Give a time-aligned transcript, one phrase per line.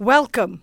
[0.00, 0.62] Welcome.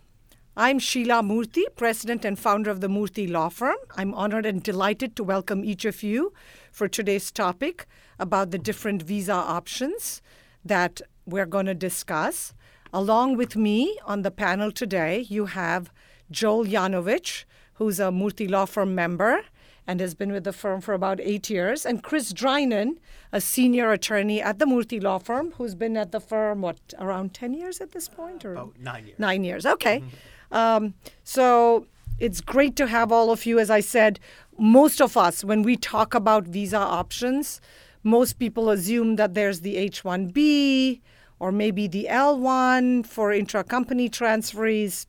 [0.55, 3.75] I'm Sheila Murthy, President and founder of the Murthy Law Firm.
[3.97, 6.31] I'm honored and delighted to welcome each of you
[6.71, 7.85] for today's topic
[8.17, 10.21] about the different visa options
[10.63, 12.53] that we're going to discuss.
[12.93, 15.91] Along with me on the panel today, you have
[16.31, 17.43] Joel Yanovich,
[17.73, 19.41] who's a Murthy Law Firm member
[19.87, 22.97] and has been with the firm for about eight years, and Chris Drynan,
[23.31, 27.33] a senior attorney at the Murthy Law Firm, who's been at the firm, what, around
[27.33, 28.43] 10 years at this point?
[28.45, 28.53] Or?
[28.53, 29.19] About nine years.
[29.19, 29.99] Nine years, okay.
[29.99, 30.55] Mm-hmm.
[30.55, 30.93] Um,
[31.23, 31.85] so
[32.19, 33.59] it's great to have all of you.
[33.59, 34.19] As I said,
[34.57, 37.61] most of us, when we talk about visa options,
[38.03, 41.01] most people assume that there's the H 1B
[41.39, 45.05] or maybe the L1 for intra company transferees.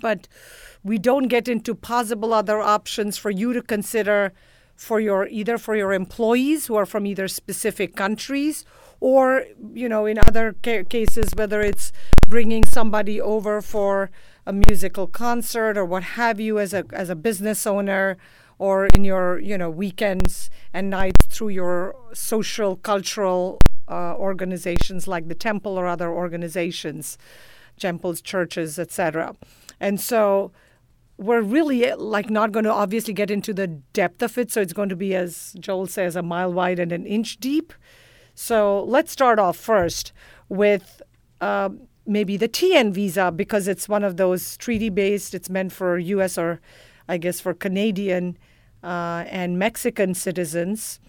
[0.00, 0.28] But
[0.82, 4.32] we don't get into possible other options for you to consider
[4.76, 8.64] for your either for your employees who are from either specific countries
[9.00, 9.44] or
[9.74, 11.92] you know in other ca- cases whether it's
[12.28, 14.08] bringing somebody over for
[14.46, 18.16] a musical concert or what have you as a as a business owner
[18.58, 25.28] or in your you know weekends and nights through your social cultural uh, organizations like
[25.28, 27.18] the temple or other organizations
[27.78, 29.34] temples churches etc
[29.80, 30.50] and so
[31.18, 34.52] we're really like not going to obviously get into the depth of it.
[34.52, 37.74] So it's going to be, as Joel says, a mile wide and an inch deep.
[38.34, 40.12] So let's start off first
[40.48, 41.02] with
[41.40, 41.70] uh,
[42.06, 45.34] maybe the TN visa because it's one of those treaty based.
[45.34, 46.38] It's meant for U.S.
[46.38, 46.60] or
[47.08, 48.38] I guess for Canadian
[48.84, 51.00] uh, and Mexican citizens.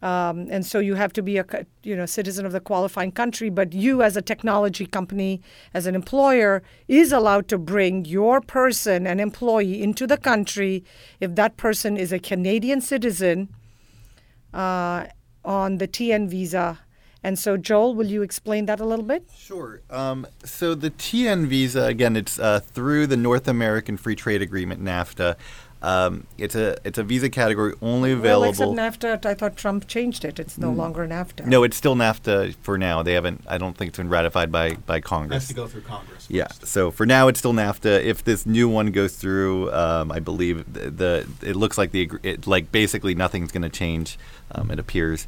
[0.00, 1.44] Um, and so you have to be a
[1.82, 5.40] you know citizen of the qualifying country, but you as a technology company,
[5.74, 10.84] as an employer, is allowed to bring your person, an employee, into the country
[11.20, 13.48] if that person is a Canadian citizen
[14.54, 15.06] uh,
[15.44, 16.78] on the TN visa.
[17.24, 19.28] And so, Joel, will you explain that a little bit?
[19.36, 19.82] Sure.
[19.90, 24.82] Um, so the TN visa, again, it's uh, through the North American Free Trade Agreement,
[24.82, 25.34] NAFTA.
[25.80, 28.74] Um, it's a it's a visa category only available.
[28.74, 30.40] Well, except NAFTA, I thought Trump changed it.
[30.40, 30.76] It's no mm.
[30.76, 31.46] longer NAFTA.
[31.46, 33.02] No, it's still NAFTA for now.
[33.02, 33.44] They haven't.
[33.46, 35.44] I don't think it's been ratified by by Congress.
[35.44, 36.18] It has to go through Congress.
[36.28, 36.30] First.
[36.30, 36.48] Yeah.
[36.64, 38.02] So for now, it's still NAFTA.
[38.02, 42.10] If this new one goes through, um, I believe the, the, it looks like the
[42.22, 44.18] it, like basically nothing's going to change.
[44.52, 45.26] Um, it appears.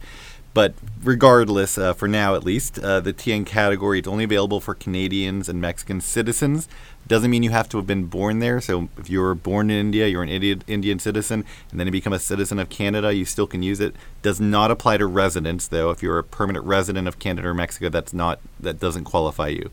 [0.53, 4.75] But regardless, uh, for now at least, uh, the TN category is only available for
[4.75, 6.69] Canadians and Mexican citizens.
[7.07, 8.61] Doesn't mean you have to have been born there.
[8.61, 11.93] So if you were born in India, you're an Indian, Indian citizen, and then you
[11.93, 13.95] become a citizen of Canada, you still can use it.
[14.23, 15.91] Does not apply to residents, though.
[15.91, 19.71] If you're a permanent resident of Canada or Mexico, that's not that doesn't qualify you.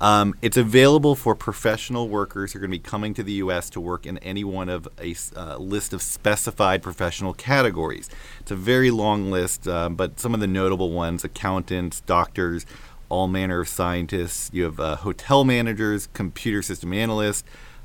[0.00, 3.70] Um, it's available for professional workers who are going to be coming to the U.S.
[3.70, 8.10] to work in any one of a uh, list of specified professional categories.
[8.40, 12.66] It's a very long list, uh, but some of the notable ones accountants, doctors,
[13.08, 14.50] all manner of scientists.
[14.52, 17.44] You have uh, hotel managers, computer system analysts,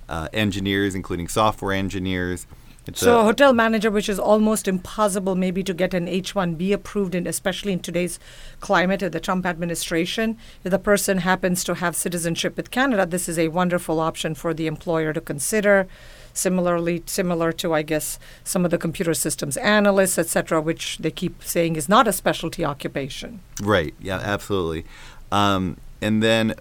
[0.10, 2.46] uh, engineers, including software engineers.
[2.88, 7.14] It's so a, hotel manager, which is almost impossible maybe to get an H-1B approved,
[7.14, 8.20] in, especially in today's
[8.60, 10.38] climate of the Trump administration.
[10.64, 14.54] If the person happens to have citizenship with Canada, this is a wonderful option for
[14.54, 15.88] the employer to consider.
[16.34, 21.44] Similarly, similar to I guess some of the computer systems analysts, etc., which they keep
[21.44, 23.42] saying is not a specialty occupation.
[23.62, 23.94] Right.
[24.00, 24.20] Yeah.
[24.20, 24.86] Absolutely.
[25.32, 26.56] Um, and then,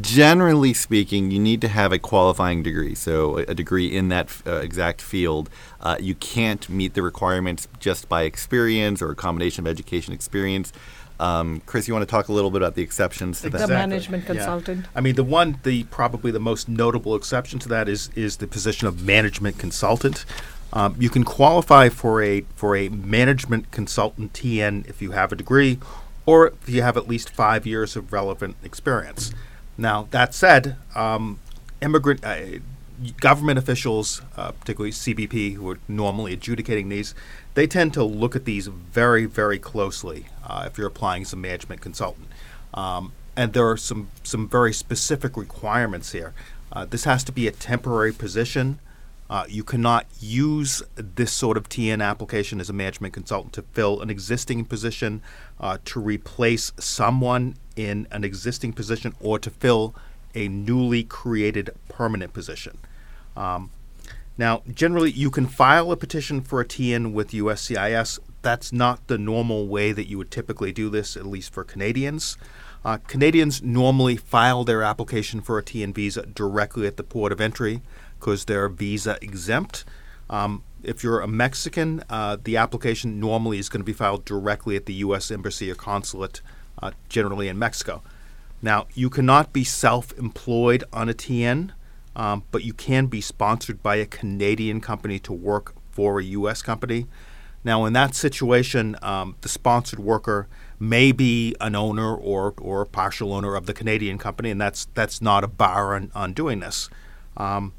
[0.00, 4.56] generally speaking, you need to have a qualifying degree, so a, degree in that uh,
[4.56, 5.50] exact field.
[5.80, 10.72] Uh, you can't meet the requirements just by experience or a combination of education experience.
[11.18, 13.66] Um, Chris, you want to talk a little bit about the exceptions to that?
[13.66, 14.82] The management consultant.
[14.84, 14.90] Yeah.
[14.94, 18.46] I mean, the one, the probably the most notable exception to that is is the
[18.46, 20.24] position of management consultant.
[20.72, 25.36] Um, you can qualify for a for a management consultant TN if you have a
[25.36, 25.80] degree
[26.28, 29.32] or if you have at least five years of relevant experience.
[29.78, 31.38] Now, that said, um,
[31.80, 32.58] immigrant uh,
[33.18, 37.14] government officials, uh, particularly CBP, who are normally adjudicating these,
[37.54, 41.36] they tend to look at these very, very closely uh, if you're applying as a
[41.36, 42.28] management consultant.
[42.74, 46.34] Um, and there are some, some very specific requirements here.
[46.70, 48.80] Uh, this has to be a temporary position.
[49.30, 54.00] Uh, you cannot use this sort of TN application as a management consultant to fill
[54.00, 55.20] an existing position,
[55.60, 59.94] uh, to replace someone in an existing position, or to fill
[60.34, 62.78] a newly created permanent position.
[63.36, 63.70] Um,
[64.38, 68.20] now, generally, you can file a petition for a TN with USCIS.
[68.40, 72.38] That's not the normal way that you would typically do this, at least for Canadians.
[72.84, 77.40] Uh, Canadians normally file their application for a TN visa directly at the port of
[77.40, 77.82] entry
[78.18, 79.84] because they're visa exempt.
[80.30, 84.76] Um, if you're a Mexican, uh, the application normally is going to be filed directly
[84.76, 85.30] at the U.S.
[85.30, 86.40] Embassy or consulate,
[86.80, 88.02] uh, generally in Mexico.
[88.62, 91.70] Now, you cannot be self employed on a TN,
[92.16, 96.62] um, but you can be sponsored by a Canadian company to work for a U.S.
[96.62, 97.06] company.
[97.64, 100.48] Now, in that situation, um, the sponsored worker
[100.80, 104.86] may be an owner or, or a partial owner of the Canadian company, and that's
[104.94, 106.88] that's not a bar on, on doing this.
[107.36, 107.72] Um,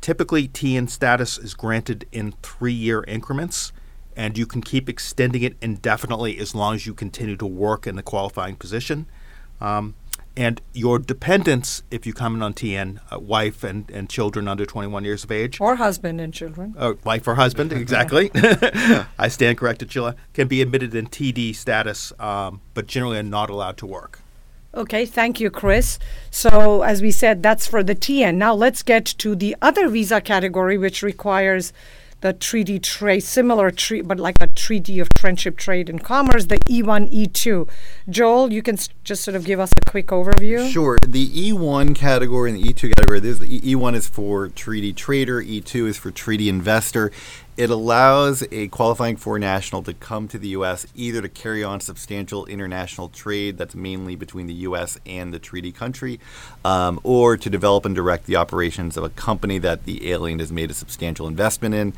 [0.00, 3.72] typically, TN status is granted in three year increments,
[4.16, 7.96] and you can keep extending it indefinitely as long as you continue to work in
[7.96, 9.06] the qualifying position.
[9.60, 9.94] Um,
[10.36, 14.66] and your dependents, if you come in on TN, uh, wife and, and children under
[14.66, 18.30] 21 years of age, or husband and children, uh, wife or husband, exactly.
[18.34, 23.50] I stand corrected, Sheila, can be admitted in TD status, um, but generally are not
[23.50, 24.20] allowed to work.
[24.74, 25.98] Okay, thank you, Chris.
[26.30, 28.34] So, as we said, that's for the TN.
[28.34, 31.72] Now, let's get to the other visa category, which requires
[32.22, 36.56] the treaty trade, similar treaty, but like a treaty of friendship, trade, and commerce, the
[36.60, 37.68] E1, E2.
[38.08, 40.70] Joel, you can s- just sort of give us a quick overview.
[40.70, 40.96] Sure.
[41.06, 45.86] The E1 category and the E2 category, this, the E1 is for treaty trader, E2
[45.88, 47.12] is for treaty investor.
[47.56, 50.86] It allows a qualifying foreign national to come to the U.S.
[50.94, 54.98] either to carry on substantial international trade that's mainly between the U.S.
[55.06, 56.20] and the treaty country,
[56.66, 60.52] um, or to develop and direct the operations of a company that the alien has
[60.52, 61.94] made a substantial investment in.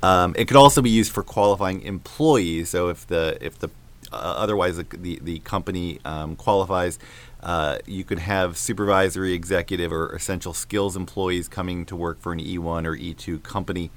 [0.00, 2.68] Um, it could also be used for qualifying employees.
[2.68, 3.68] So if the if the
[4.12, 7.00] uh, otherwise the, the, the company um, qualifies,
[7.42, 12.38] uh, you could have supervisory, executive, or essential skills employees coming to work for an
[12.38, 13.90] E1 or E2 company.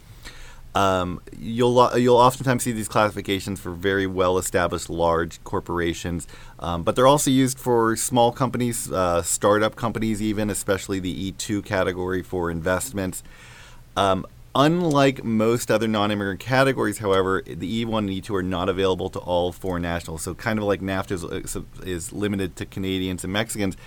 [0.75, 6.27] Um, you'll you'll oftentimes see these classifications for very well established large corporations,
[6.59, 11.63] um, but they're also used for small companies, uh, startup companies, even especially the E2
[11.63, 13.21] category for investments.
[13.95, 14.25] Um,
[14.55, 19.51] unlike most other non-immigrant categories, however, the E1 and E2 are not available to all
[19.51, 20.23] foreign nationals.
[20.23, 23.77] So kind of like NAFTA is, is limited to Canadians and Mexicans.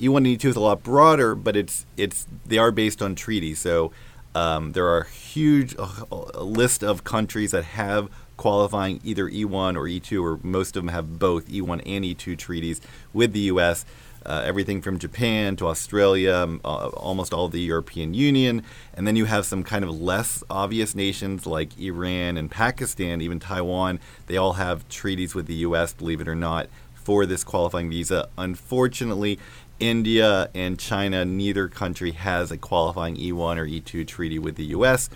[0.00, 3.60] E1 and E2 is a lot broader, but it's it's they are based on treaties.
[3.60, 3.92] So
[4.34, 9.82] um, there are huge a, a list of countries that have qualifying either E1 or
[9.82, 12.80] E2, or most of them have both E1 and E2 treaties
[13.12, 13.84] with the U.S.
[14.24, 18.62] Uh, everything from Japan to Australia, uh, almost all the European Union,
[18.94, 23.38] and then you have some kind of less obvious nations like Iran and Pakistan, even
[23.38, 24.00] Taiwan.
[24.26, 25.92] They all have treaties with the U.S.
[25.92, 28.28] Believe it or not, for this qualifying visa.
[28.38, 29.38] Unfortunately,
[29.82, 35.10] India and China, neither country has a qualifying E1 or E2 treaty with the U.S.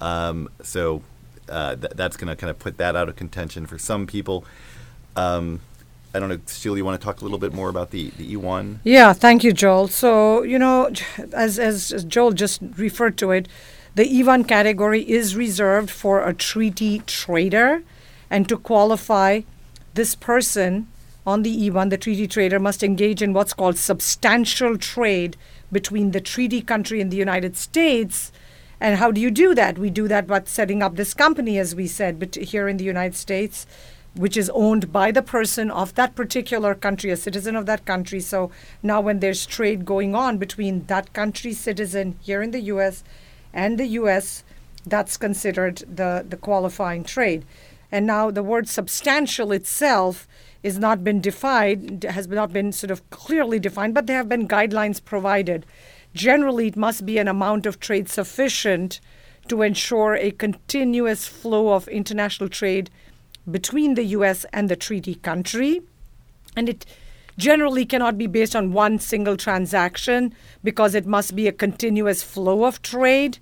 [0.00, 1.02] Um, so
[1.48, 4.44] uh, th- that's going to kind of put that out of contention for some people.
[5.14, 5.60] Um,
[6.12, 8.34] I don't know, Sheila, you want to talk a little bit more about the, the
[8.34, 8.78] E1?
[8.82, 9.86] Yeah, thank you, Joel.
[9.86, 10.90] So, you know,
[11.32, 13.46] as, as Joel just referred to it,
[13.94, 17.84] the E1 category is reserved for a treaty trader.
[18.28, 19.42] And to qualify,
[19.94, 20.88] this person
[21.26, 25.36] on the E1, the treaty trader, must engage in what's called substantial trade
[25.70, 28.32] between the treaty country and the United States.
[28.80, 29.78] And how do you do that?
[29.78, 32.84] We do that by setting up this company, as we said, but here in the
[32.84, 33.66] United States,
[34.14, 38.20] which is owned by the person of that particular country, a citizen of that country.
[38.20, 38.50] So
[38.82, 43.04] now, when there's trade going on between that country's citizen here in the U.S.
[43.52, 44.42] and the U.S.,
[44.86, 47.44] that's considered the, the qualifying trade.
[47.92, 50.26] And now the word substantial itself
[50.62, 54.48] is not been defined, has not been sort of clearly defined, but there have been
[54.48, 55.64] guidelines provided.
[56.14, 59.00] Generally, it must be an amount of trade sufficient
[59.48, 62.90] to ensure a continuous flow of international trade
[63.50, 65.82] between the US and the treaty country.
[66.56, 66.84] And it
[67.38, 72.64] generally cannot be based on one single transaction because it must be a continuous flow
[72.64, 73.38] of trade.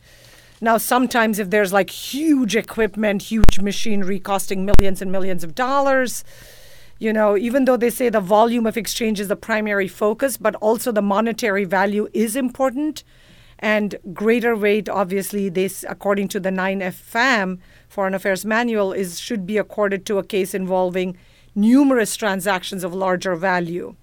[0.61, 6.25] Now, sometimes if there's like huge equipment, huge machinery costing millions and millions of dollars,
[6.99, 10.55] you know, even though they say the volume of exchange is the primary focus, but
[10.57, 13.05] also the monetary value is important.
[13.61, 19.59] And greater weight, obviously, this according to the 9FAM Foreign Affairs Manual, is should be
[19.59, 21.17] accorded to a case involving
[21.55, 23.95] numerous transactions of larger value.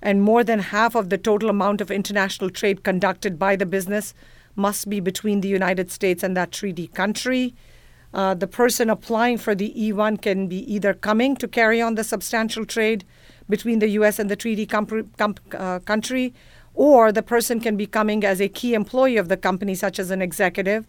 [0.00, 4.14] And more than half of the total amount of international trade conducted by the business
[4.54, 7.54] must be between the United States and that treaty country.
[8.12, 12.04] Uh, the person applying for the E1 can be either coming to carry on the
[12.04, 13.04] substantial trade
[13.48, 14.18] between the U.S.
[14.18, 16.34] and the treaty uh, country,
[16.74, 20.10] or the person can be coming as a key employee of the company, such as
[20.10, 20.86] an executive,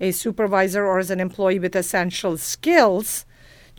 [0.00, 3.26] a supervisor, or as an employee with essential skills.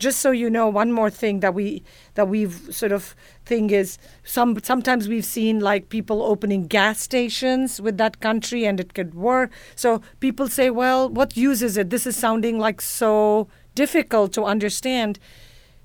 [0.04, 1.82] Just so you know, one more thing that we
[2.12, 7.80] that we've sort of thing is some sometimes we've seen like people opening gas stations
[7.80, 9.50] with that country and it could work.
[9.74, 11.88] So people say, well, what use is it?
[11.88, 15.18] This is sounding like so difficult to understand.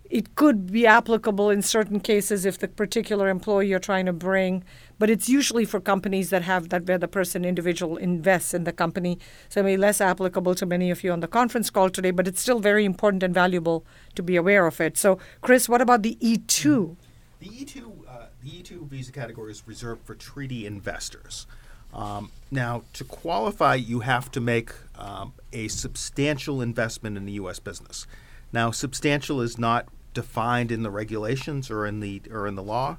[0.10, 4.64] It could be applicable in certain cases if the particular employee you're trying to bring,
[4.98, 8.74] but it's usually for companies that have that where the person individual invests in the
[8.74, 9.20] company.
[9.50, 12.12] So it may be less applicable to many of you on the conference call today,
[12.12, 13.86] but it's still very important and valuable
[14.16, 14.98] to be aware of it.
[14.98, 16.96] So, Chris, what about the E2?
[17.40, 21.46] The E2, uh, the E2 visa category is reserved for treaty investors.
[21.94, 27.60] Um, now, to qualify, you have to make um, a substantial investment in the U.S.
[27.60, 28.08] business.
[28.52, 32.98] Now, substantial is not defined in the regulations or in the or in the law.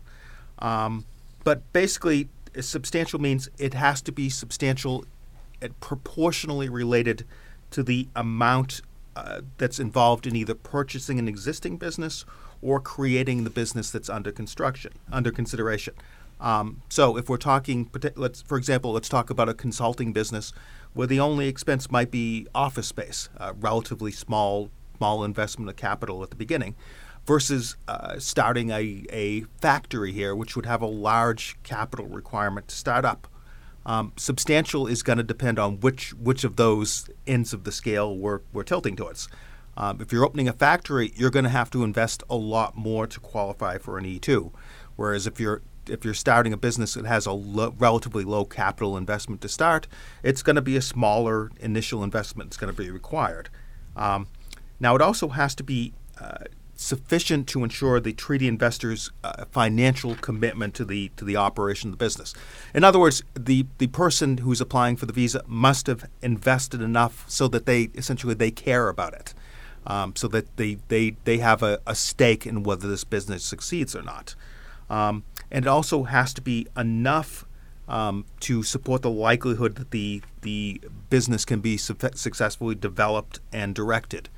[0.58, 1.04] Um,
[1.44, 2.28] but basically,
[2.60, 5.04] substantial means it has to be substantial,
[5.80, 7.24] proportionally related
[7.70, 8.82] to the amount
[9.16, 12.24] uh, that's involved in either purchasing an existing business
[12.62, 15.94] or creating the business that's under construction, under consideration.
[16.40, 20.52] Um, so, if we're talking, let's, for example, let's talk about a consulting business
[20.94, 24.70] where the only expense might be office space, a relatively small,
[25.00, 26.76] small investment of capital at the beginning
[27.26, 32.76] versus uh, starting a, a factory here, which would have a large capital requirement to
[32.76, 33.26] start up.
[33.86, 38.14] Um, substantial is going to depend on which which of those ends of the scale
[38.14, 39.26] we're, we're tilting towards.
[39.74, 43.06] Um, if you're opening a factory, you're going to have to invest a lot more
[43.06, 44.52] to qualify for an E2.
[44.96, 48.98] Whereas if you're if you're starting a business that has a lo- relatively low capital
[48.98, 49.88] investment to start,
[50.22, 53.48] it's going to be a smaller initial investment that's going to be required.
[53.96, 54.26] Um,
[54.80, 56.44] now, it also has to be uh,
[56.74, 61.98] sufficient to ensure the treaty investors' uh, financial commitment to the to the operation of
[61.98, 62.34] the business.
[62.74, 67.24] In other words, the the person who's applying for the visa must have invested enough
[67.28, 69.34] so that they essentially they care about it,
[69.86, 73.94] um, so that they they they have a, a, stake in whether this business succeeds
[73.94, 74.34] or not.
[74.88, 77.44] Um, and it also has to be enough
[77.86, 83.74] um, to support the likelihood that the the business can be su- successfully developed and
[83.74, 84.30] directed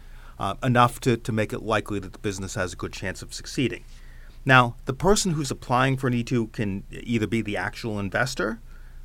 [0.43, 3.33] uh, enough to, to make it likely that the business has a good chance of
[3.33, 3.85] succeeding.
[4.45, 8.61] Now, the person who's applying for an E2 can either be the actual investor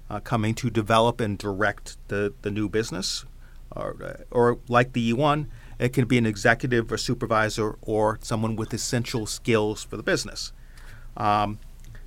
[0.09, 3.23] uh, coming to develop and direct the, the new business,
[3.69, 5.45] or, uh, or like the E1,
[5.77, 10.51] it can be an executive or supervisor or someone with essential skills for the business.
[11.17, 11.59] Um,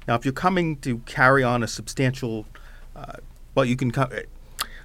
[0.09, 2.47] now, if you're coming to carry on a substantial,
[2.97, 3.13] uh,
[3.55, 4.11] well, you can come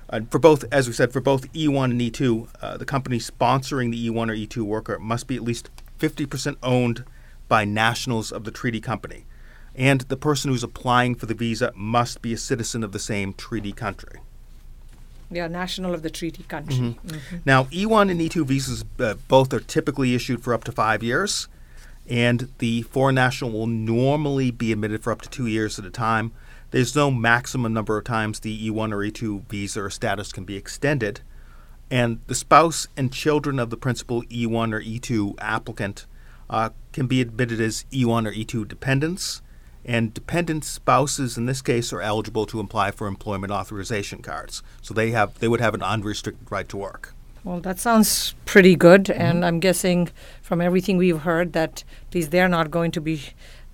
[0.10, 3.92] uh, for both, as we said, for both E1 and E2, uh, the company sponsoring
[3.92, 5.70] the E1 or E2 worker must be at least
[6.00, 7.04] 50% owned
[7.48, 9.26] by nationals of the treaty company.
[9.76, 13.34] And the person who's applying for the visa must be a citizen of the same
[13.34, 14.20] treaty country.
[15.32, 16.76] Yeah, national of the treaty country.
[16.76, 17.08] Mm-hmm.
[17.08, 17.38] Mm-hmm.
[17.46, 21.48] Now, E1 and E2 visas uh, both are typically issued for up to five years,
[22.08, 25.90] and the foreign national will normally be admitted for up to two years at a
[25.90, 26.32] time.
[26.75, 30.58] There's no maximum number of times the E1 or E2 visa or status can be
[30.58, 31.22] extended,
[31.89, 36.05] and the spouse and children of the principal E1 or E2 applicant
[36.50, 39.41] uh, can be admitted as E1 or E2 dependents,
[39.86, 44.62] and dependent spouses in this case are eligible to apply for employment authorization cards.
[44.82, 47.13] So they have they would have an unrestricted right to work.
[47.46, 49.22] Well, that sounds pretty good, mm-hmm.
[49.22, 50.10] and I'm guessing
[50.41, 53.22] from everything we've heard that these they're not going to be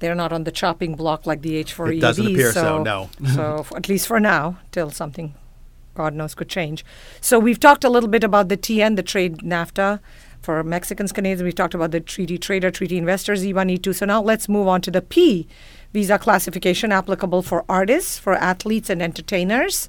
[0.02, 1.98] they're not on the chopping block like the H4EADs.
[1.98, 3.10] It doesn't appear so, so no.
[3.34, 5.34] so at least for now, till something,
[5.94, 6.84] God knows, could change.
[7.22, 10.00] So we've talked a little bit about the TN, the trade NAFTA
[10.42, 11.44] for Mexicans, Canadians.
[11.44, 13.96] We've talked about the treaty trader, treaty investors, E1, E2.
[13.96, 15.48] So now let's move on to the P
[15.94, 19.88] visa classification applicable for artists, for athletes, and entertainers.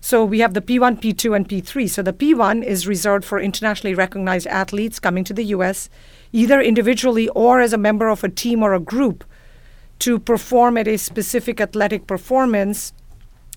[0.00, 1.90] So we have the P1, P2, and P3.
[1.90, 5.90] So the P1 is reserved for internationally recognized athletes coming to the U.S.,
[6.32, 9.24] either individually or as a member of a team or a group
[10.00, 12.92] to perform at a specific athletic performance,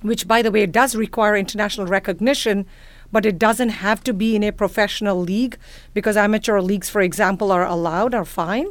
[0.01, 2.65] which, by the way, does require international recognition,
[3.11, 5.57] but it doesn't have to be in a professional league
[5.93, 8.67] because amateur leagues, for example, are allowed, are fine.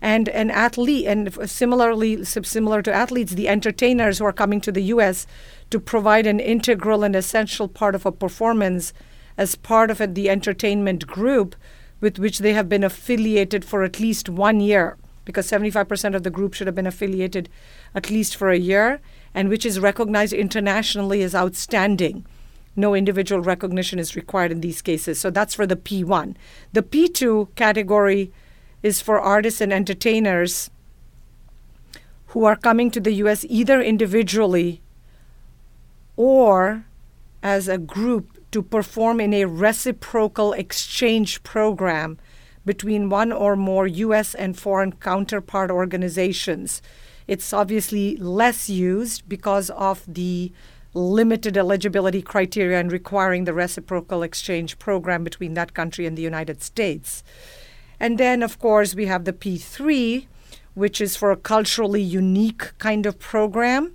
[0.00, 4.82] And an athlete, and similarly, similar to athletes, the entertainers who are coming to the
[4.94, 5.26] U.S.
[5.70, 8.92] to provide an integral and essential part of a performance
[9.38, 11.54] as part of the entertainment group
[12.00, 16.30] with which they have been affiliated for at least one year because 75% of the
[16.30, 17.48] group should have been affiliated
[17.94, 19.00] at least for a year,
[19.34, 22.26] and which is recognized internationally as outstanding.
[22.76, 25.20] No individual recognition is required in these cases.
[25.20, 26.34] So that's for the P1.
[26.72, 28.32] The P2 category
[28.82, 30.70] is for artists and entertainers
[32.28, 34.82] who are coming to the US either individually
[36.16, 36.84] or
[37.42, 42.18] as a group to perform in a reciprocal exchange program
[42.64, 44.34] between one or more U.S.
[44.34, 46.82] and foreign counterpart organizations.
[47.26, 50.52] It's obviously less used because of the
[50.94, 56.62] limited eligibility criteria and requiring the reciprocal exchange program between that country and the United
[56.62, 57.24] States.
[57.98, 60.26] And then, of course, we have the P3,
[60.74, 63.94] which is for a culturally unique kind of program.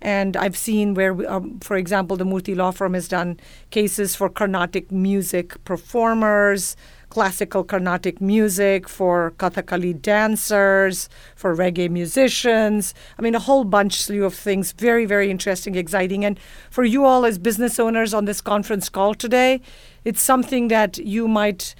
[0.00, 3.38] And I've seen where, we, um, for example, the Murthy Law Firm has done
[3.70, 6.76] cases for Carnatic music performers,
[7.12, 12.94] classical Carnatic music, for Kathakali dancers, for reggae musicians.
[13.18, 14.72] I mean, a whole bunch slew of things.
[14.72, 16.24] Very, very interesting, exciting.
[16.24, 16.40] And
[16.70, 19.60] for you all as business owners on this conference call today,
[20.06, 21.74] it's something that you might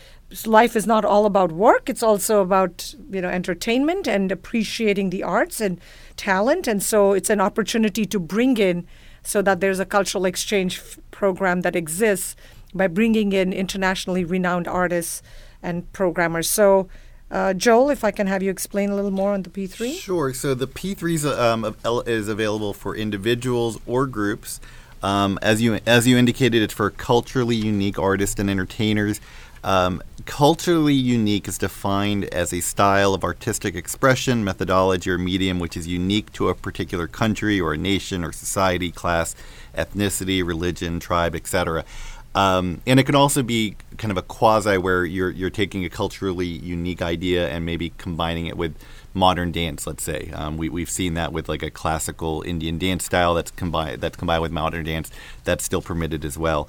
[0.46, 5.22] life is not all about work it's also about you know entertainment and appreciating the
[5.22, 5.78] arts and
[6.16, 8.86] talent and so it's an opportunity to bring in
[9.22, 12.34] so that there's a cultural exchange f- program that exists
[12.74, 15.22] by bringing in internationally renowned artists
[15.62, 16.88] and programmers so
[17.32, 19.98] uh, Joel, if I can have you explain a little more on the P3.
[19.98, 20.34] Sure.
[20.34, 21.74] So the P3 is, um,
[22.06, 24.60] is available for individuals or groups.
[25.02, 29.20] Um, as you as you indicated, it's for culturally unique artists and entertainers.
[29.64, 35.76] Um, culturally unique is defined as a style of artistic expression, methodology, or medium which
[35.76, 39.34] is unique to a particular country or a nation or society, class,
[39.76, 41.84] ethnicity, religion, tribe, etc.
[42.34, 45.90] Um, and it can also be kind of a quasi where you're you're taking a
[45.90, 48.74] culturally unique idea and maybe combining it with
[49.12, 49.86] modern dance.
[49.86, 53.50] Let's say um, we we've seen that with like a classical Indian dance style that's
[53.50, 55.10] combined that's combined with modern dance.
[55.44, 56.68] That's still permitted as well.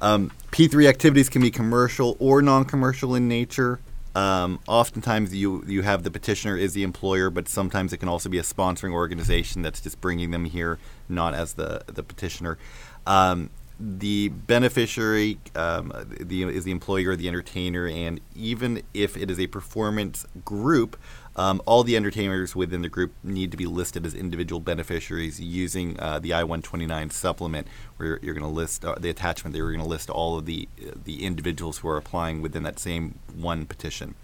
[0.00, 3.80] Um, P3 activities can be commercial or non-commercial in nature.
[4.14, 8.28] Um, oftentimes, you you have the petitioner is the employer, but sometimes it can also
[8.28, 12.58] be a sponsoring organization that's just bringing them here, not as the the petitioner.
[13.06, 13.50] Um,
[13.80, 19.38] the beneficiary um, the, is the employer, or the entertainer, and even if it is
[19.38, 20.96] a performance group,
[21.36, 25.98] um, all the entertainers within the group need to be listed as individual beneficiaries using
[26.00, 29.54] uh, the I-129 supplement, where you're going to list uh, the attachment.
[29.54, 32.64] They are going to list all of the uh, the individuals who are applying within
[32.64, 34.16] that same one petition.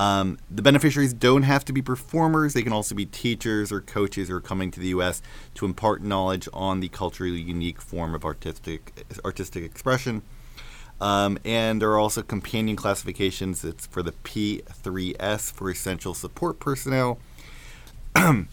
[0.00, 2.54] Um, the beneficiaries don't have to be performers.
[2.54, 5.20] They can also be teachers or coaches who are coming to the U.S.
[5.56, 10.22] to impart knowledge on the culturally unique form of artistic artistic expression.
[11.02, 13.62] Um, and there are also companion classifications.
[13.62, 17.18] It's for the P3S for essential support personnel.
[18.16, 18.48] um,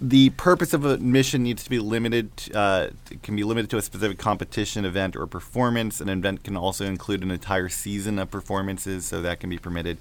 [0.00, 2.30] the purpose of admission needs to be limited.
[2.54, 2.88] Uh,
[3.22, 6.00] can be limited to a specific competition, event, or performance.
[6.00, 9.98] An event can also include an entire season of performances, so that can be permitted.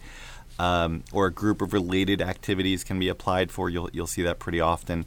[0.59, 3.69] Um, or a group of related activities can be applied for.
[3.69, 5.05] You'll you'll see that pretty often.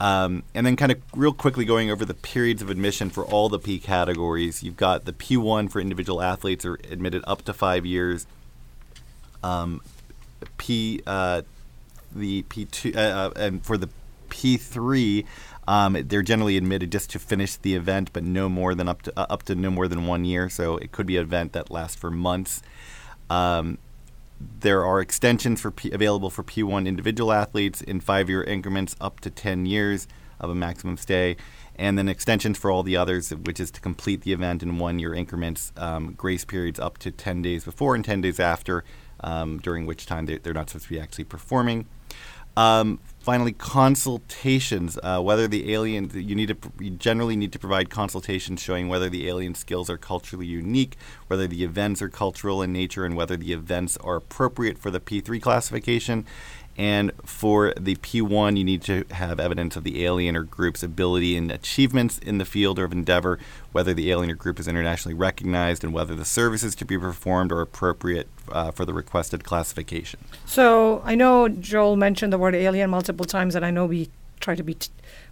[0.00, 3.48] Um, and then, kind of real quickly going over the periods of admission for all
[3.48, 4.62] the P categories.
[4.62, 8.26] You've got the P1 for individual athletes are admitted up to five years.
[9.42, 9.80] Um,
[10.56, 11.42] P uh,
[12.14, 13.88] the P2 uh, uh and for the
[14.34, 15.24] P3,
[15.68, 19.12] um, they're generally admitted just to finish the event, but no more than up to
[19.16, 20.50] uh, up to no more than one year.
[20.50, 22.62] So it could be an event that lasts for months.
[23.30, 23.78] Um,
[24.60, 29.30] there are extensions for P- available for P1 individual athletes in five-year increments up to
[29.30, 30.08] 10 years
[30.40, 31.36] of a maximum stay,
[31.76, 35.14] and then extensions for all the others, which is to complete the event in one-year
[35.14, 38.84] increments, um, grace periods up to 10 days before and 10 days after,
[39.20, 41.86] um, during which time they, are not supposed to be actually performing.
[43.24, 44.98] Finally, consultations.
[45.02, 49.08] Uh, whether the alien, you need to, you generally need to provide consultations showing whether
[49.08, 50.94] the alien skills are culturally unique,
[51.28, 55.00] whether the events are cultural in nature, and whether the events are appropriate for the
[55.00, 56.26] P3 classification.
[56.76, 61.36] And for the P1, you need to have evidence of the alien or group's ability
[61.36, 63.38] and achievements in the field or of endeavor,
[63.72, 67.52] whether the alien or group is internationally recognized, and whether the services to be performed
[67.52, 70.18] are appropriate uh, for the requested classification.
[70.46, 74.10] So I know Joel mentioned the word alien multiple times, and I know we
[74.40, 74.90] try to be t-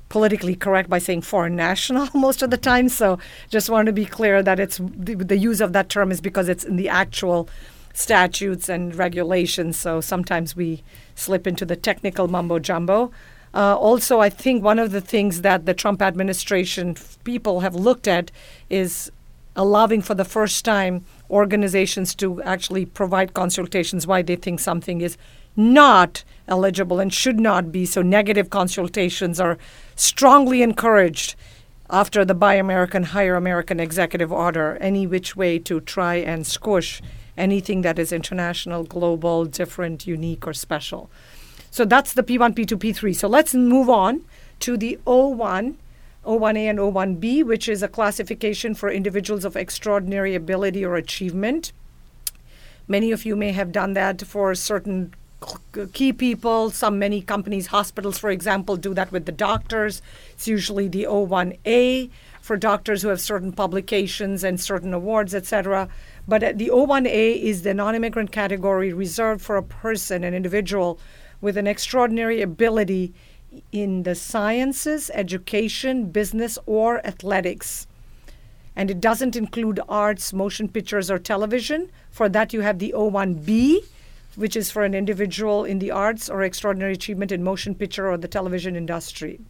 [0.08, 2.88] politically correct by saying foreign national most of the time.
[2.88, 6.20] So just want to be clear that it's the, the use of that term is
[6.20, 7.48] because it's in the actual
[7.92, 9.76] statutes and regulations.
[9.76, 10.82] So sometimes we
[11.14, 13.12] slip into the technical mumbo jumbo.
[13.54, 18.08] Uh, also, I think one of the things that the Trump administration people have looked
[18.08, 18.30] at
[18.70, 19.12] is
[19.54, 25.18] allowing for the first time organizations to actually provide consultations why they think something is
[25.54, 27.84] not eligible and should not be.
[27.84, 29.58] So, negative consultations are
[29.96, 31.34] strongly encouraged
[31.90, 37.02] after the Buy American, Hire American executive order, any which way to try and squish
[37.36, 41.10] anything that is international, global, different, unique, or special.
[41.70, 43.16] So that's the P1, P2, P3.
[43.16, 44.24] So let's move on
[44.60, 45.74] to the O1,
[46.24, 51.72] O1A and O1B, which is a classification for individuals of extraordinary ability or achievement.
[52.86, 55.14] Many of you may have done that for certain
[55.92, 56.70] key people.
[56.70, 60.02] Some, many companies, hospitals, for example, do that with the doctors.
[60.32, 65.88] It's usually the O1A for doctors who have certain publications and certain awards, etc.
[66.26, 70.98] But uh, the O1A is the non immigrant category reserved for a person, an individual,
[71.40, 73.12] with an extraordinary ability
[73.72, 77.86] in the sciences, education, business, or athletics.
[78.74, 81.90] And it doesn't include arts, motion pictures, or television.
[82.10, 83.78] For that, you have the O1B,
[84.36, 88.16] which is for an individual in the arts or extraordinary achievement in motion picture or
[88.16, 89.40] the television industry.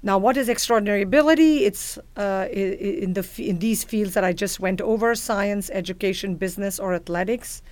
[0.00, 1.64] Now, what is extraordinary ability?
[1.64, 6.78] It's uh, in, the, in these fields that I just went over science, education, business,
[6.78, 7.62] or athletics,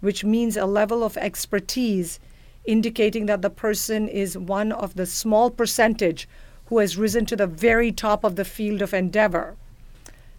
[0.00, 2.18] which means a level of expertise
[2.64, 6.28] indicating that the person is one of the small percentage
[6.66, 9.56] who has risen to the very top of the field of endeavor.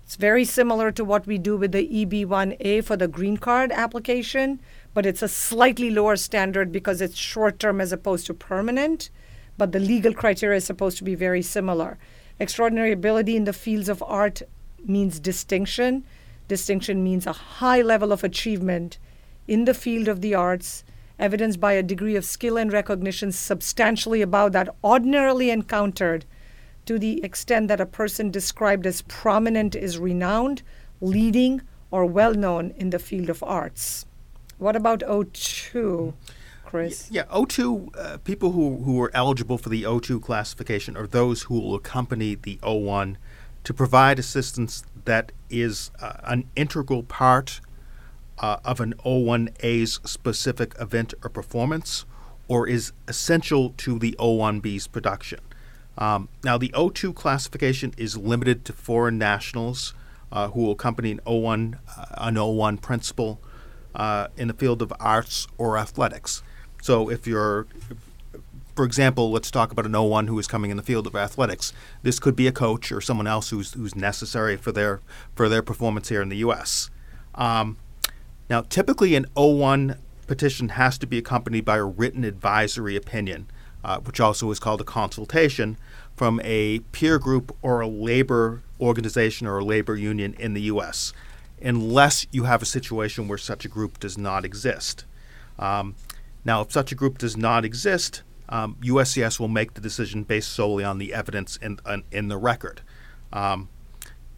[0.03, 4.60] It's very similar to what we do with the EB1A for the green card application,
[4.93, 9.10] but it's a slightly lower standard because it's short term as opposed to permanent
[9.57, 11.97] but the legal criteria is supposed to be very similar.
[12.39, 14.41] Extraordinary ability in the fields of art
[14.85, 16.05] means distinction.
[16.47, 18.99] Distinction means a high level of achievement
[19.47, 20.83] in the field of the arts,
[21.19, 26.25] evidenced by a degree of skill and recognition substantially above that ordinarily encountered,
[26.85, 30.61] to the extent that a person described as prominent is renowned,
[31.01, 34.05] leading, or well known in the field of arts.
[34.57, 36.13] What about O2?
[36.67, 37.10] Chris?
[37.10, 41.60] Yeah, O2, uh, people who, who are eligible for the O2 classification are those who
[41.60, 43.15] will accompany the O1
[43.63, 47.62] to provide assistance that is uh, an integral part
[48.39, 52.06] uh, of an O1A's specific event or performance
[52.47, 55.39] or is essential to the O1B's production.
[55.97, 59.93] Um, now, the O2 classification is limited to foreign nationals
[60.32, 63.41] uh, who will accompany an O1, uh, an O1 principal
[63.95, 66.43] uh, in the field of arts or athletics.
[66.81, 67.67] So if you're,
[68.75, 71.73] for example, let's talk about an O1 who is coming in the field of athletics.
[72.03, 75.01] This could be a coach or someone else who's who's necessary for their
[75.35, 76.89] for their performance here in the U.S.
[77.35, 77.77] Um,
[78.49, 83.47] now, typically, an O1 petition has to be accompanied by a written advisory opinion,
[83.83, 85.77] uh, which also is called a consultation,
[86.15, 91.13] from a peer group or a labor organization or a labor union in the U.S.,
[91.61, 95.05] unless you have a situation where such a group does not exist.
[95.57, 95.95] Um,
[96.47, 100.49] now, if such a group does not exist, um, USCIS will make the decision based
[100.49, 101.77] solely on the evidence in,
[102.10, 102.81] in, the record.
[103.33, 103.67] Um,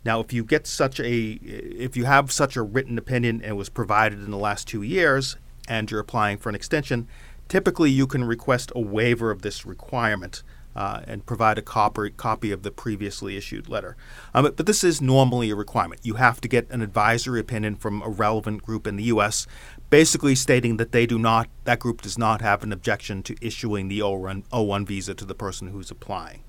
[0.04, 3.70] now, if you get such a, if you have such a written opinion and was
[3.70, 7.08] provided in the last two years, and you're applying for an extension,
[7.48, 10.42] typically you can request a waiver of this requirement
[10.80, 13.96] uh, and provide a copy, copy of the previously issued letter.
[14.34, 16.02] Um, but, this is normally a requirement.
[16.04, 19.46] You have to get an advisory opinion from a relevant group in the U.S
[19.90, 23.88] basically stating that they do not, that group does not have an objection to issuing
[23.88, 26.44] the O1, O1 visa to the person who's applying.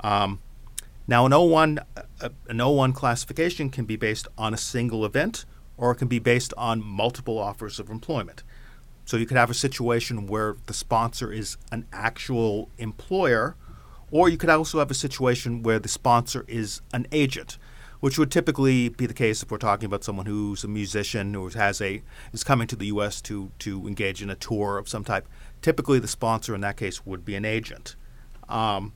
[0.00, 0.40] Um,
[1.06, 5.44] now, an O1, uh, an O1 classification can be based on a single event
[5.76, 8.42] or it can be based on multiple offers of employment.
[9.04, 13.56] So you could have a situation where the sponsor is an actual employer,
[14.12, 17.58] or you could also have a situation where the sponsor is an agent
[18.02, 21.48] which would typically be the case if we're talking about someone who's a musician or
[21.50, 23.20] has a is coming to the U.S.
[23.20, 25.28] to to engage in a tour of some type.
[25.62, 27.94] Typically, the sponsor in that case would be an agent.
[28.48, 28.92] Um,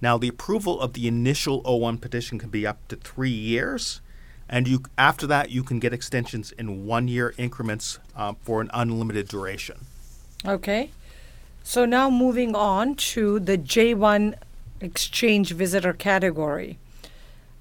[0.00, 4.00] now, the approval of the initial O1 petition can be up to three years,
[4.48, 9.28] and you after that you can get extensions in one-year increments um, for an unlimited
[9.28, 9.86] duration.
[10.44, 10.90] Okay,
[11.62, 14.34] so now moving on to the J1
[14.80, 16.78] exchange visitor category.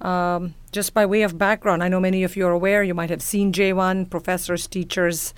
[0.02, 3.10] Um, just by way of background, I know many of you are aware, you might
[3.10, 5.34] have seen J1, professors, teachers,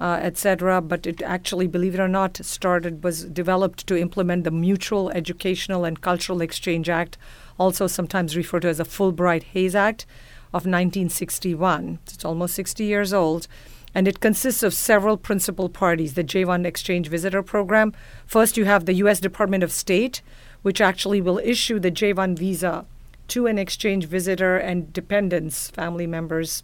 [0.00, 4.50] uh, etc., but it actually, believe it or not, started, was developed to implement the
[4.50, 7.18] Mutual Educational and Cultural Exchange Act,
[7.58, 10.06] also sometimes referred to as the Fulbright Hays Act
[10.48, 11.98] of 1961.
[12.06, 13.48] It's almost 60 years old.
[13.94, 17.92] And it consists of several principal parties the J1 Exchange Visitor Program.
[18.26, 19.18] First, you have the U.S.
[19.18, 20.22] Department of State,
[20.62, 22.84] which actually will issue the J1 visa
[23.28, 26.62] to an exchange visitor and dependents, family members.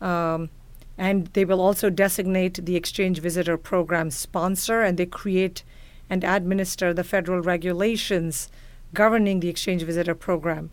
[0.00, 0.50] Um,
[0.98, 5.62] and they will also designate the exchange visitor program sponsor, and they create
[6.10, 8.50] and administer the federal regulations
[8.92, 10.70] governing the exchange visitor program.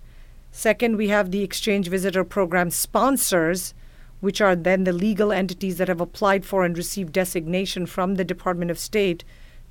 [0.51, 3.73] Second, we have the exchange visitor program sponsors,
[4.19, 8.25] which are then the legal entities that have applied for and received designation from the
[8.25, 9.23] Department of State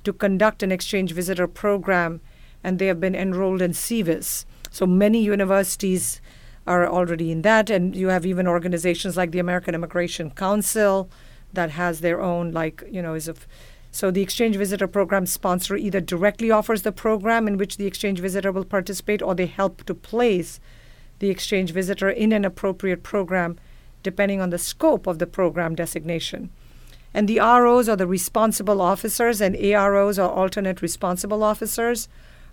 [0.03, 2.21] to conduct an exchange visitor program,
[2.63, 4.45] and they have been enrolled in SEVIS.
[4.71, 6.21] So many universities
[6.67, 11.09] are already in that, and you have even organizations like the American Immigration Council
[11.53, 13.47] that has their own, like you know, is of
[13.91, 18.19] So the exchange visitor program sponsor either directly offers the program in which the exchange
[18.19, 20.59] visitor will participate or they help to place
[21.17, 23.57] the exchange visitor in an appropriate program
[24.03, 26.49] depending on the scope of the program designation.
[27.13, 32.07] And the ROs are the responsible officers, and AROs are alternate responsible officers,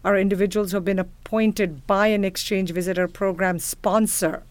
[0.05, 4.45] are individuals who have been appointed by an exchange visitor program sponsor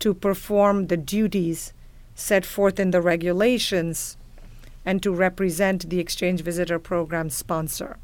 [0.00, 1.72] to perform the duties
[2.14, 4.16] set forth in the regulations
[4.84, 7.96] and to represent the exchange visitor program sponsor.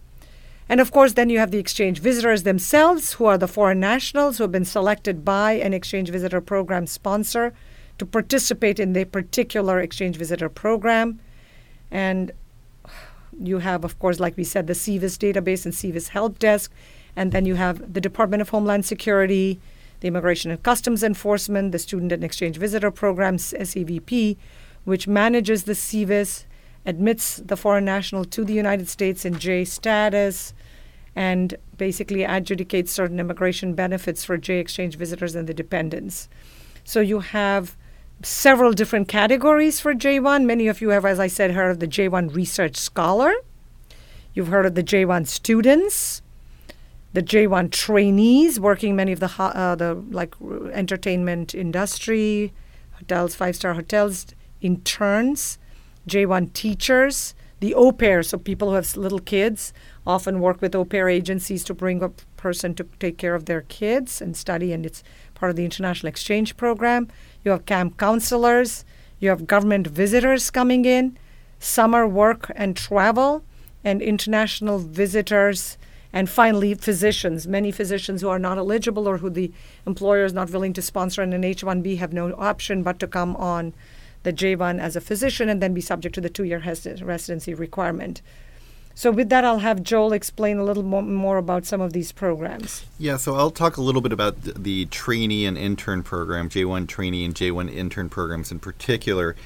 [0.68, 4.38] And of course, then you have the exchange visitors themselves, who are the foreign nationals
[4.38, 7.52] who have been selected by an exchange visitor program sponsor
[8.00, 11.20] to participate in the particular exchange visitor program.
[11.90, 12.32] And
[13.38, 16.72] you have, of course, like we said, the SEVIS database and SEVIS help desk.
[17.14, 19.60] And then you have the Department of Homeland Security,
[20.00, 24.38] the Immigration and Customs Enforcement, the Student and Exchange Visitor Programs, SEVP,
[24.84, 26.46] which manages the SEVIS,
[26.86, 30.54] admits the foreign national to the United States in J status,
[31.14, 36.30] and basically adjudicates certain immigration benefits for J exchange visitors and the dependents.
[36.82, 37.76] So you have
[38.22, 40.44] several different categories for J1.
[40.44, 43.32] Many of you have, as I said, heard of the J1 Research Scholar.
[44.34, 46.22] You've heard of the J1 students,
[47.12, 50.34] the J1 trainees working many of the uh, the like
[50.72, 52.52] entertainment industry,
[52.92, 54.26] hotels, five star hotels,
[54.60, 55.58] interns,
[56.06, 59.72] J1 teachers, the au pair, so people who have little kids
[60.06, 63.62] often work with au pair agencies to bring a person to take care of their
[63.62, 65.02] kids and study, and it's
[65.40, 67.08] part of the international exchange program.
[67.42, 68.84] You have camp counselors,
[69.18, 71.16] you have government visitors coming in,
[71.58, 73.42] summer work and travel,
[73.82, 75.78] and international visitors,
[76.12, 77.48] and finally physicians.
[77.48, 79.50] Many physicians who are not eligible or who the
[79.86, 83.06] employer is not willing to sponsor in an H 1B have no option but to
[83.06, 83.72] come on
[84.22, 86.62] the J1 as a physician and then be subject to the two year
[87.02, 88.20] residency requirement.
[88.94, 92.84] So, with that, I'll have Joel explain a little more, about some of these programs.
[92.98, 96.86] Yeah, so I'll talk a little bit about the, the trainee and intern program, J1
[96.86, 99.36] trainee and J1 intern programs in particular.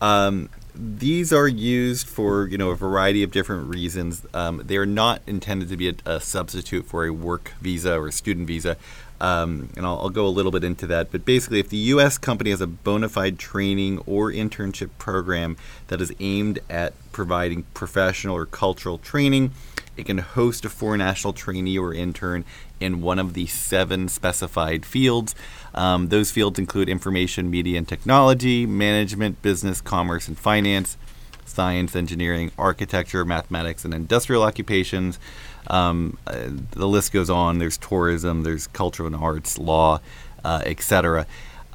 [0.00, 4.24] Um, these are used for you know a variety of different reasons.
[4.32, 8.08] Um, they are not intended to be a, a, substitute for a work visa or
[8.08, 8.76] a student visa.
[9.20, 11.12] Um, and I'll, I'll, go a little bit into that.
[11.12, 12.16] But basically, if the U.S.
[12.16, 18.34] company has a bona fide training or internship program that is aimed at providing professional
[18.34, 19.50] or cultural training,
[19.96, 22.44] it can host a foreign national trainee or intern
[22.80, 25.34] in one of the seven specified fields.
[25.74, 30.96] Um, those fields include information, media, and technology, management, business, commerce, and finance,
[31.50, 35.18] science, engineering, architecture, mathematics, and industrial occupations.
[35.66, 37.58] Um, uh, the list goes on.
[37.58, 40.00] There's tourism, there's culture and arts, law,
[40.44, 41.26] uh, etc.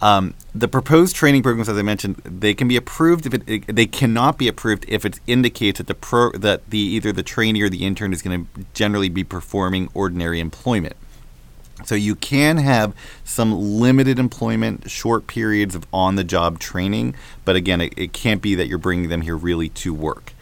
[0.01, 3.75] Um, the proposed training programs, as I mentioned, they can be approved if it, it,
[3.75, 7.61] they cannot be approved if it indicates that the pro that the either the trainee
[7.61, 10.95] or the intern is going to generally be performing ordinary employment.
[11.83, 17.93] So you can have some limited employment, short periods of on-the-job training, but again, it,
[17.97, 20.33] it can't be that you're bringing them here really to work.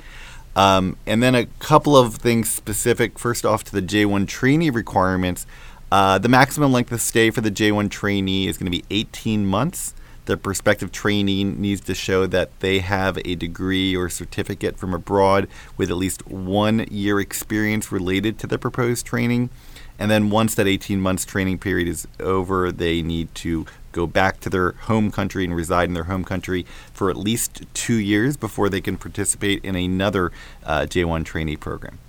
[0.55, 3.17] Um, and then a couple of things specific.
[3.17, 5.47] First off, to the J1 trainee requirements.
[5.91, 9.45] Uh, the maximum length of stay for the J1 trainee is going to be 18
[9.45, 9.93] months.
[10.25, 15.49] The prospective trainee needs to show that they have a degree or certificate from abroad
[15.75, 19.49] with at least one year experience related to the proposed training.
[19.99, 24.39] And then once that 18 months training period is over, they need to go back
[24.41, 28.35] to their home country and reside in their home country for at least two years
[28.35, 30.31] before they can participate in another
[30.65, 31.99] uh, J1 trainee program.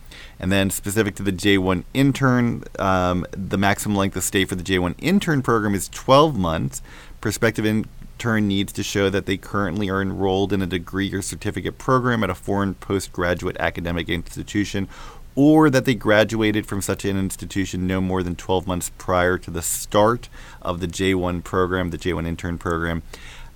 [0.40, 4.64] And then, specific to the J1 intern, um, the maximum length of stay for the
[4.64, 6.82] J1 intern program is 12 months.
[7.20, 11.78] Prospective intern needs to show that they currently are enrolled in a degree or certificate
[11.78, 14.88] program at a foreign postgraduate academic institution
[15.36, 19.50] or that they graduated from such an institution no more than 12 months prior to
[19.50, 20.28] the start
[20.62, 23.02] of the J1 program, the J1 intern program.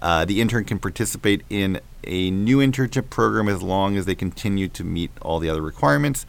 [0.00, 4.68] Uh, the intern can participate in a new internship program as long as they continue
[4.68, 6.26] to meet all the other requirements.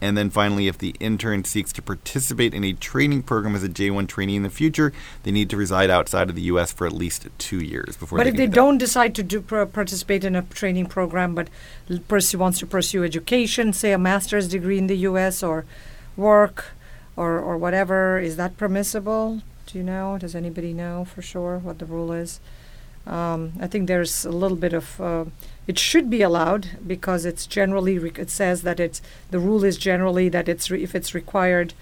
[0.00, 3.68] And then finally, if the intern seeks to participate in a training program as a
[3.68, 6.72] J1 trainee in the future, they need to reside outside of the U.S.
[6.72, 8.18] for at least two years before.
[8.18, 11.48] But they if they don't decide to do participate in a training program, but
[12.08, 15.42] pursue, wants to pursue education, say a master's degree in the U.S.
[15.42, 15.64] or
[16.16, 16.72] work
[17.16, 19.40] or or whatever, is that permissible?
[19.66, 20.18] Do you know?
[20.18, 22.40] Does anybody know for sure what the rule is?
[23.06, 25.26] Um, I think there's a little bit of uh,
[25.66, 29.76] it should be allowed because it's generally re- it says that it's the rule is
[29.76, 31.72] generally that it's re- if it's required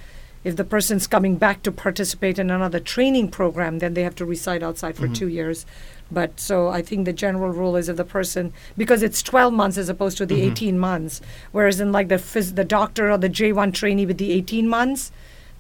[0.43, 4.27] if the person's coming back to participate in another training program then they have to
[4.27, 5.15] reside outside for mm-hmm.
[5.15, 5.65] two years
[6.11, 9.79] But so I think the general rule is if the person because it's 12 months
[9.79, 11.21] as opposed to the 18 months,
[11.53, 15.11] whereas in like the phys- the doctor or the J1 trainee with the 18 months,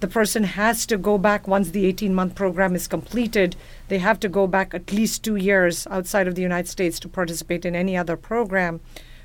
[0.04, 3.56] the person has to go back once the 18 month program is completed.
[3.88, 7.08] They have to go back at least two years outside of the United States to
[7.08, 8.82] participate in any other program.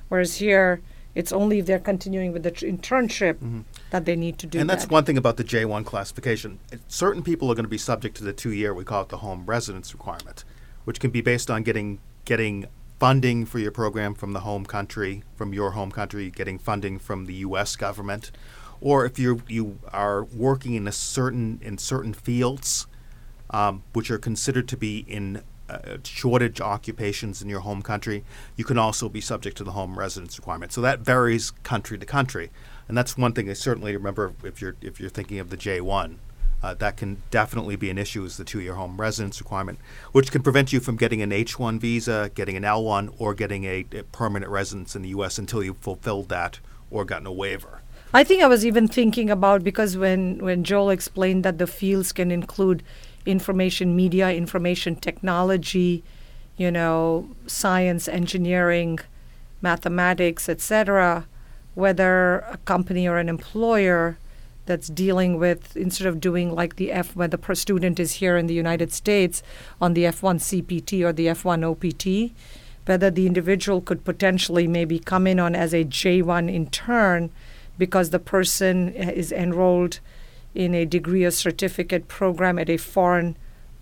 [0.08, 0.80] Whereas here,
[1.16, 3.62] it's only if they're continuing with the tr- internship mm-hmm.
[3.90, 4.92] that they need to do and that's that.
[4.92, 6.60] one thing about the J1 classification.
[6.72, 9.18] It- Certain people are going to be subject to the two-year, we call it the
[9.18, 10.46] home residence requirement,
[10.86, 12.68] which can be based on getting getting
[13.02, 17.26] funding for your program from the home country, from your home country, getting funding from
[17.26, 17.76] the U.S.
[17.76, 18.32] government,
[18.82, 22.88] or if you you are working in a certain in certain fields,
[23.50, 28.24] um, which are considered to be in uh, shortage occupations in your home country,
[28.56, 30.72] you can also be subject to the home residence requirement.
[30.72, 32.50] So that varies country to country,
[32.88, 35.82] and that's one thing I certainly remember if you're if you're thinking of the J
[35.82, 36.20] one.
[36.62, 39.80] Uh, that can definitely be an issue is the two-year home residence requirement,
[40.12, 43.86] which can prevent you from getting an H-1 visa, getting an L-1, or getting a,
[43.94, 45.38] a permanent residence in the U.S.
[45.38, 46.60] until you've fulfilled that
[46.92, 47.82] or gotten a waiver.
[48.12, 52.12] I think I was even thinking about because when, when Joel explained that the fields
[52.12, 52.82] can include
[53.24, 56.04] information media, information technology,
[56.58, 58.98] you know, science, engineering,
[59.62, 61.28] mathematics, etc.,
[61.76, 64.18] whether a company or an employer
[64.66, 68.48] that's dealing with instead of doing like the F when the student is here in
[68.48, 69.44] the United States
[69.80, 72.34] on the F1 CPT or the F1 OPT,
[72.88, 77.30] whether the individual could potentially maybe come in on as a J1 intern
[77.80, 80.00] because the person is enrolled
[80.54, 83.36] in a degree or certificate program at a foreign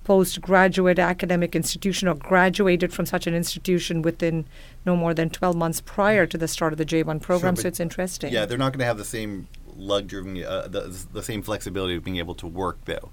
[0.05, 4.45] postgraduate academic institution or graduated from such an institution within
[4.85, 7.55] no more than 12 months prior to the start of the J1 program.
[7.55, 8.31] but- so it's interesting.
[8.31, 12.05] Yeah, they're not going to have the same luxury, uh, the, the same flexibility of
[12.05, 13.09] being able to work though.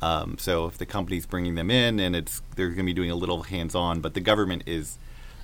[0.00, 3.10] Um, so if the company's bringing them in and it's they're going to be doing
[3.10, 4.98] a little hands-on, but the government is.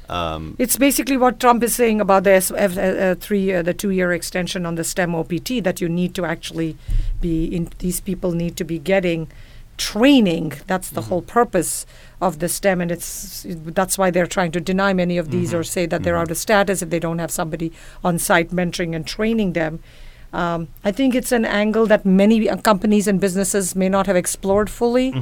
[0.08, 3.72] Um, It's basically what Trump is saying about the S- F- uh, three, uh, the
[3.74, 6.76] two-year extension on the STEM OPT that you need to actually
[7.20, 7.68] be in.
[7.78, 9.28] These people need to be getting
[9.76, 10.52] training.
[10.66, 11.84] That's the whole purpose
[12.20, 15.64] of the STEM, and it's that's why they're trying to deny many of these or
[15.64, 17.72] say that they're out of status if they don't have somebody
[18.04, 19.80] on site mentoring and training them.
[20.32, 24.16] Um, I think it's an angle that many uh, companies and businesses may not have
[24.16, 25.12] explored fully.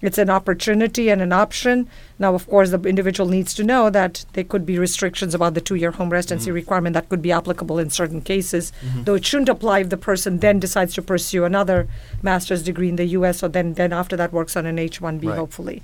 [0.00, 1.88] It's an opportunity and an option.
[2.18, 5.60] Now, of course, the individual needs to know that there could be restrictions about the
[5.60, 6.54] two year home residency mm-hmm.
[6.54, 9.04] requirement that could be applicable in certain cases, mm-hmm.
[9.04, 10.60] though it shouldn't apply if the person then mm-hmm.
[10.60, 11.88] decides to pursue another
[12.22, 13.42] master's degree in the U.S.
[13.42, 15.36] or then, then after that works on an H 1B, Right.
[15.36, 15.82] hopefully.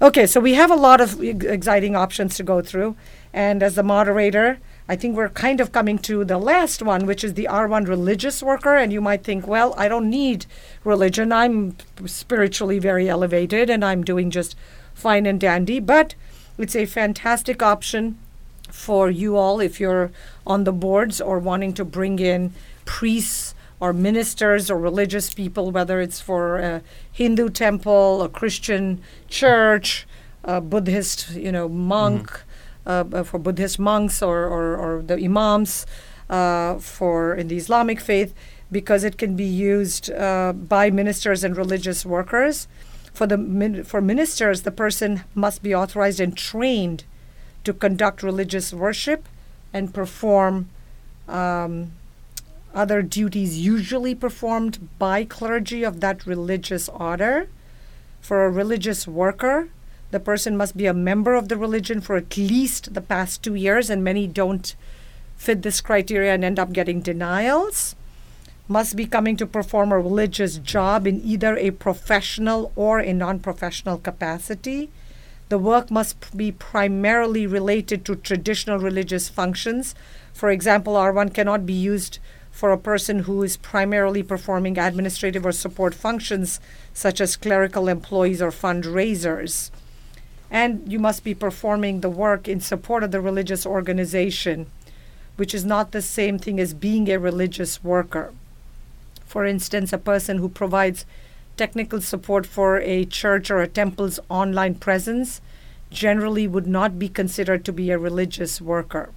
[0.00, 2.96] Okay, so we have a lot of exciting options to go through.
[3.32, 7.24] And as the moderator, I think we're kind of coming to the last one, which
[7.24, 8.76] is the R1 religious worker.
[8.76, 10.46] And you might think, well, I don't need
[10.84, 11.32] religion.
[11.32, 14.56] I'm spiritually very elevated and I'm doing just
[14.94, 15.80] fine and dandy.
[15.80, 16.14] But
[16.56, 18.18] it's a fantastic option
[18.70, 20.12] for you all if you're
[20.46, 22.52] on the boards or wanting to bring in
[22.84, 30.06] priests or ministers or religious people, whether it's for a Hindu temple, a Christian church,
[30.44, 32.45] a Buddhist, you know, monk, uh,
[32.86, 35.86] for Buddhist monks or, or, or the imams
[36.30, 38.32] uh, for in the Islamic faith,
[38.70, 42.68] because it can be used uh, by ministers and religious workers.
[43.12, 47.04] For the for ministers, the person must be authorized and trained
[47.64, 49.28] to conduct religious worship
[49.72, 50.68] and perform
[51.28, 51.92] um,
[52.74, 57.48] other duties usually performed by clergy of that religious order.
[58.20, 59.68] For a religious worker,
[60.16, 63.54] the person must be a member of the religion for at least the past two
[63.54, 64.74] years, and many don't
[65.36, 67.94] fit this criteria and end up getting denials.
[68.66, 73.40] Must be coming to perform a religious job in either a professional or a non
[73.40, 74.88] professional capacity.
[75.50, 79.94] The work must be primarily related to traditional religious functions.
[80.32, 85.52] For example, R1 cannot be used for a person who is primarily performing administrative or
[85.52, 86.58] support functions,
[86.94, 89.70] such as clerical employees or fundraisers.
[90.50, 94.66] And you must be performing the work in support of the religious organization,
[95.36, 98.32] which is not the same thing as being a religious worker.
[99.24, 101.04] For instance, a person who provides
[101.56, 105.40] technical support for a church or a temple's online presence
[105.90, 109.10] generally would not be considered to be a religious worker.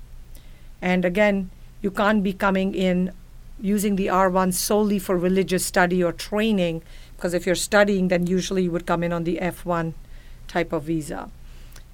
[0.81, 1.49] And again,
[1.81, 3.11] you can't be coming in
[3.61, 6.81] using the R1 solely for religious study or training,
[7.15, 9.93] because if you're studying, then usually you would come in on the F1
[10.49, 11.29] type of visa.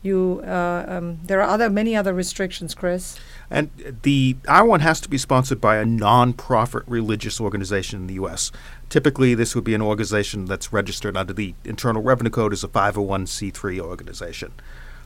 [0.01, 3.19] You, uh, um, there are other many other restrictions, Chris.
[3.49, 3.71] And
[4.03, 8.51] the R1 has to be sponsored by a non-profit religious organization in the U.S.
[8.89, 12.67] Typically, this would be an organization that's registered under the Internal Revenue Code as a
[12.67, 14.51] 501c3 organization.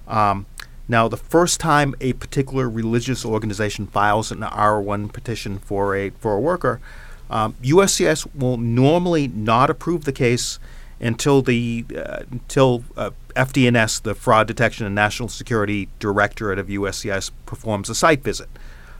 [0.05, 0.45] Um,
[0.89, 6.33] now, the first time a particular religious organization files an R1 petition for a for
[6.33, 6.81] a worker,
[7.29, 10.59] um, USCIS will normally not approve the case
[10.99, 17.31] until the uh, until uh, FDNS, the Fraud Detection and National Security Directorate of USCIS,
[17.45, 18.49] performs a site visit.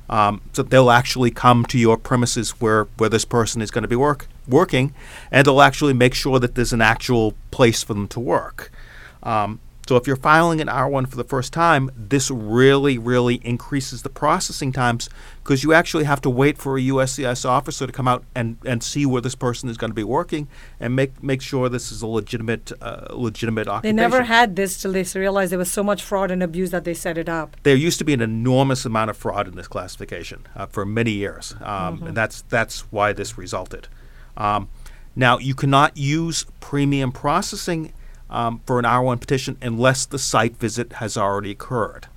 [0.10, 3.88] Um, so they'll actually come to your premises where, where this person is going to
[3.88, 4.96] be work, working,
[5.32, 8.72] and they'll actually make sure that there's an actual place for them to work.
[9.22, 9.60] Um,
[9.90, 14.10] so if you're filing an R1 for the first time, this really, really increases the
[14.12, 15.10] processing times
[15.44, 18.84] because you actually have to wait for a USCIS officer to come out and, and
[18.84, 20.48] see where this person is going to be working
[20.80, 23.96] and make make sure this is a legitimate uh, legitimate occupation.
[23.96, 26.84] They never had this till they realized there was so much fraud and abuse that
[26.84, 27.58] they set it up.
[27.64, 31.14] There used to be an enormous amount of fraud in this classification uh, for many
[31.14, 32.08] years, um, mm-hmm.
[32.10, 33.88] and that's that's why this resulted.
[34.38, 34.70] Um,
[35.16, 37.92] now you cannot use premium processing
[38.30, 42.08] um, for an R1 petition unless the site visit has already occurred.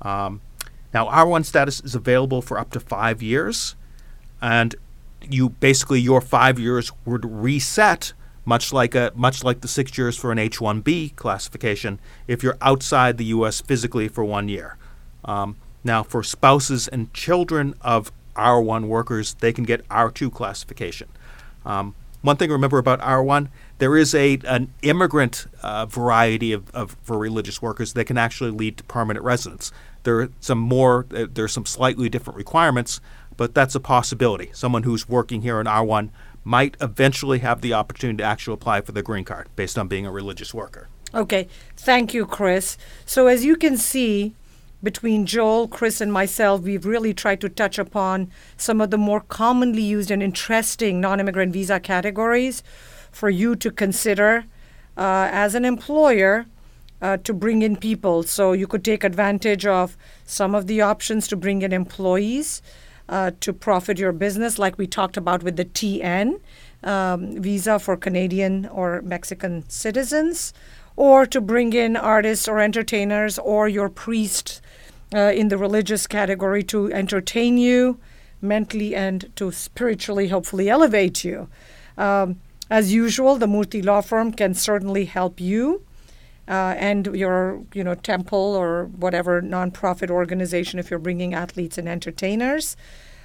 [0.00, 0.40] Um,
[0.92, 3.76] now, R1 status is available for up to five years,
[4.40, 4.74] and
[5.28, 8.12] you basically your five years would reset
[8.44, 13.16] much like a much like the six years for an H-1B classification if you're outside
[13.16, 13.60] the U.S.
[13.60, 14.76] physically for one year.
[15.24, 21.08] Um, now, for spouses and children of R1 workers, they can get R2 classification.
[21.64, 23.48] Um, one thing to remember about R1,
[23.82, 28.52] there is a an immigrant uh, variety of, of for religious workers that can actually
[28.52, 29.72] lead to permanent residence.
[30.04, 33.00] There are some more, uh, there are some slightly different requirements,
[33.36, 34.50] but that's a possibility.
[34.52, 36.10] Someone who's working here in R1
[36.44, 40.06] might eventually have the opportunity to actually apply for the green card based on being
[40.06, 40.86] a religious worker.
[41.12, 42.78] Okay, thank you, Chris.
[43.04, 44.32] So as you can see,
[44.80, 49.22] between Joel, Chris, and myself, we've really tried to touch upon some of the more
[49.22, 52.62] commonly used and interesting non immigrant visa categories
[53.12, 54.44] for you to consider
[54.96, 56.46] uh, as an employer
[57.00, 58.22] uh, to bring in people.
[58.22, 62.62] So you could take advantage of some of the options to bring in employees
[63.08, 66.40] uh, to profit your business, like we talked about with the TN
[66.82, 70.54] um, visa for Canadian or Mexican citizens,
[70.96, 74.60] or to bring in artists or entertainers or your priest
[75.14, 77.98] uh, in the religious category to entertain you
[78.40, 81.48] mentally and to spiritually, hopefully, elevate you.
[81.98, 82.40] Um,
[82.72, 85.84] as usual, the Murthy Law Firm can certainly help you
[86.48, 91.86] uh, and your, you know, temple or whatever nonprofit organization if you're bringing athletes and
[91.86, 92.74] entertainers.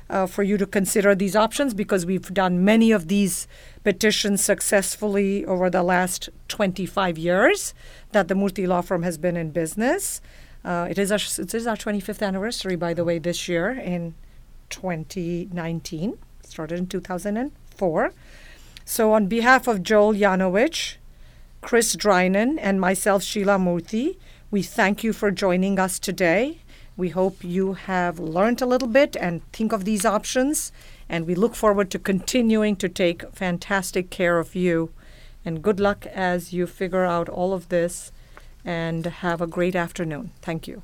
[0.10, 3.46] Uh, for you to consider these options because we've done many of these
[3.84, 7.74] petitions successfully over the last 25 years
[8.14, 10.22] that the Murthy Law Firm has been in business.
[10.64, 14.14] Uh, it is our it is our 25th anniversary, by the way, this year in
[14.70, 16.18] 2019.
[16.44, 18.14] Started in 2004.
[18.90, 20.96] So, on behalf of Joel Yanovich,
[21.60, 24.16] Chris Drinan, and myself, Sheila Murthy,
[24.50, 26.60] we thank you for joining us today.
[26.96, 30.72] We hope you have learned a little bit and think of these options.
[31.10, 34.94] And we look forward to continuing to take fantastic care of you.
[35.44, 38.14] And good luck as you figure out all of this
[38.64, 40.32] and have a great afternoon.
[40.42, 40.82] Thank you.